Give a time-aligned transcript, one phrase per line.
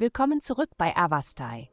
[0.00, 1.68] Willkommen zurück bei Avastai.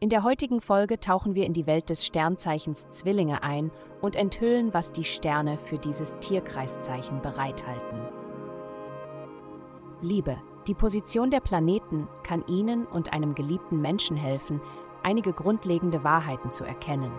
[0.00, 4.74] In der heutigen Folge tauchen wir in die Welt des Sternzeichens Zwillinge ein und enthüllen,
[4.74, 8.00] was die Sterne für dieses Tierkreiszeichen bereithalten.
[10.00, 10.36] Liebe.
[10.66, 14.60] Die Position der Planeten kann Ihnen und einem geliebten Menschen helfen,
[15.04, 17.12] einige grundlegende Wahrheiten zu erkennen.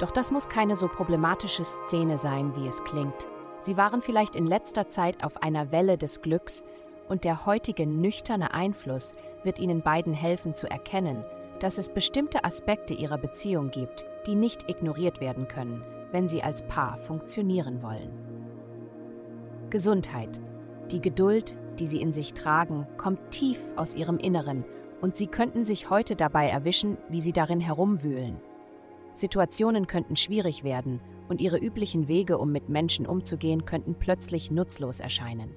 [0.00, 3.26] Doch das muss keine so problematische Szene sein, wie es klingt.
[3.58, 6.62] Sie waren vielleicht in letzter Zeit auf einer Welle des Glücks
[7.08, 11.24] und der heutige nüchterne Einfluss wird Ihnen beiden helfen zu erkennen,
[11.60, 16.62] dass es bestimmte Aspekte Ihrer Beziehung gibt, die nicht ignoriert werden können, wenn Sie als
[16.64, 18.10] Paar funktionieren wollen.
[19.70, 20.40] Gesundheit.
[20.90, 24.64] Die Geduld, die Sie in sich tragen, kommt tief aus Ihrem Inneren
[25.00, 28.36] und Sie könnten sich heute dabei erwischen, wie Sie darin herumwühlen.
[29.14, 35.00] Situationen könnten schwierig werden und Ihre üblichen Wege, um mit Menschen umzugehen, könnten plötzlich nutzlos
[35.00, 35.54] erscheinen.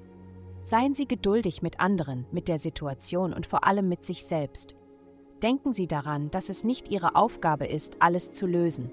[0.66, 4.76] Seien Sie geduldig mit anderen, mit der Situation und vor allem mit sich selbst.
[5.44, 8.90] Denken Sie daran, dass es nicht Ihre Aufgabe ist, alles zu lösen.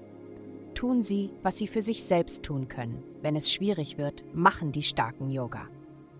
[0.75, 3.01] Tun Sie, was Sie für sich selbst tun können.
[3.23, 5.67] Wenn es schwierig wird, machen die starken Yoga.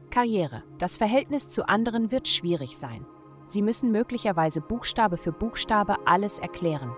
[0.10, 0.64] Karriere.
[0.80, 3.06] Das Verhältnis zu anderen wird schwierig sein.
[3.46, 6.96] Sie müssen möglicherweise Buchstabe für Buchstabe alles erklären.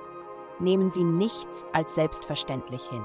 [0.61, 3.03] Nehmen Sie nichts als selbstverständlich hin.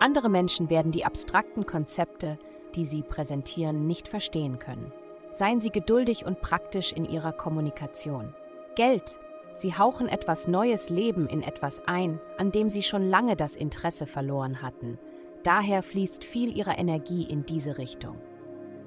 [0.00, 2.38] Andere Menschen werden die abstrakten Konzepte,
[2.76, 4.92] die Sie präsentieren, nicht verstehen können.
[5.32, 8.34] Seien Sie geduldig und praktisch in Ihrer Kommunikation.
[8.76, 9.18] Geld.
[9.54, 14.06] Sie hauchen etwas neues Leben in etwas ein, an dem Sie schon lange das Interesse
[14.06, 14.98] verloren hatten.
[15.44, 18.16] Daher fließt viel Ihrer Energie in diese Richtung.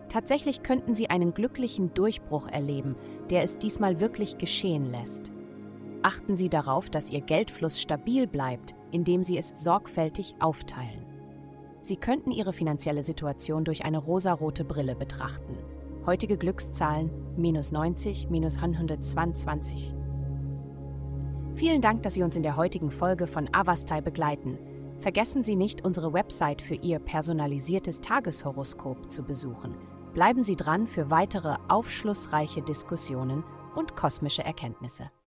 [0.10, 2.96] Tatsächlich könnten Sie einen glücklichen Durchbruch erleben,
[3.30, 5.32] der es diesmal wirklich geschehen lässt.
[6.02, 11.07] Achten Sie darauf, dass Ihr Geldfluss stabil bleibt, indem Sie es sorgfältig aufteilen.
[11.88, 15.58] Sie könnten Ihre finanzielle Situation durch eine rosarote Brille betrachten.
[16.06, 19.96] Heutige Glückszahlen minus 90, minus 122.
[21.56, 24.60] Vielen Dank, dass Sie uns in der heutigen Folge von Avastai begleiten.
[25.00, 29.74] Vergessen Sie nicht, unsere Website für Ihr personalisiertes Tageshoroskop zu besuchen.
[30.14, 35.10] Bleiben Sie dran für weitere aufschlussreiche Diskussionen und kosmische Erkenntnisse.